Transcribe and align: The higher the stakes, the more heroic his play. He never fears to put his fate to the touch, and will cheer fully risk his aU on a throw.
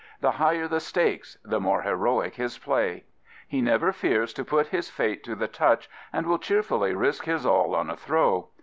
The 0.19 0.31
higher 0.31 0.67
the 0.67 0.79
stakes, 0.79 1.37
the 1.45 1.59
more 1.59 1.83
heroic 1.83 2.33
his 2.33 2.57
play. 2.57 3.03
He 3.47 3.61
never 3.61 3.91
fears 3.93 4.33
to 4.33 4.43
put 4.43 4.69
his 4.69 4.89
fate 4.89 5.23
to 5.25 5.35
the 5.35 5.47
touch, 5.47 5.87
and 6.11 6.25
will 6.25 6.39
cheer 6.39 6.63
fully 6.63 6.95
risk 6.95 7.25
his 7.25 7.45
aU 7.45 7.75
on 7.75 7.87
a 7.91 7.95
throw. 7.95 8.49